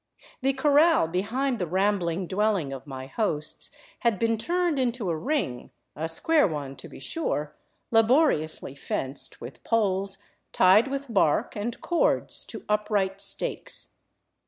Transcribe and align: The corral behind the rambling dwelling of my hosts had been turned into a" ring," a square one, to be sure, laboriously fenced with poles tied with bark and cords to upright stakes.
The 0.41 0.53
corral 0.53 1.07
behind 1.07 1.59
the 1.59 1.67
rambling 1.67 2.25
dwelling 2.25 2.73
of 2.73 2.87
my 2.87 3.05
hosts 3.05 3.69
had 3.99 4.17
been 4.17 4.35
turned 4.35 4.79
into 4.79 5.11
a" 5.11 5.15
ring," 5.15 5.69
a 5.95 6.09
square 6.09 6.47
one, 6.47 6.75
to 6.77 6.89
be 6.89 6.97
sure, 6.99 7.55
laboriously 7.91 8.73
fenced 8.73 9.39
with 9.41 9.63
poles 9.63 10.17
tied 10.53 10.87
with 10.87 11.13
bark 11.13 11.55
and 11.55 11.79
cords 11.81 12.43
to 12.45 12.65
upright 12.67 13.21
stakes. 13.21 13.93